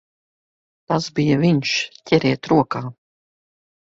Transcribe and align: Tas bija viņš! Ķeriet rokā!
Tas 0.91 1.09
bija 1.19 1.37
viņš! 1.43 1.73
Ķeriet 2.13 2.49
rokā! 2.53 2.81